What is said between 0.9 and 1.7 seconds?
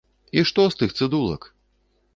цыдулак?